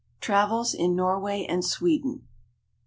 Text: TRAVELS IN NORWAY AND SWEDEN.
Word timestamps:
TRAVELS 0.19 0.73
IN 0.73 0.95
NORWAY 0.95 1.45
AND 1.45 1.63
SWEDEN. 1.63 2.27